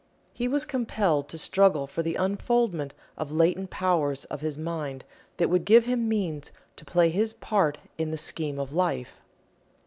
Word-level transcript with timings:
He 0.33 0.47
was 0.47 0.65
compelled 0.65 1.29
to 1.29 1.37
struggle 1.37 1.85
for 1.85 2.01
the 2.01 2.15
unfoldment 2.15 2.95
of 3.19 3.31
latent 3.31 3.69
powers 3.69 4.25
of 4.25 4.41
his 4.41 4.57
mind 4.57 5.05
that 5.37 5.47
would 5.47 5.63
give 5.63 5.85
him 5.85 6.09
means 6.09 6.51
to 6.77 6.85
play 6.85 7.09
his 7.11 7.33
part 7.33 7.77
in 7.99 8.09
the 8.09 8.17
scheme 8.17 8.57
of 8.57 8.73
life. 8.73 9.21